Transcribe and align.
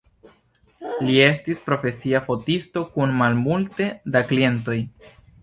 Li 1.09 1.17
estis 1.25 1.61
profesia 1.67 2.21
fotisto 2.31 2.83
kun 2.97 3.15
malmulte 3.21 3.91
da 4.17 4.25
klientoj. 4.33 4.81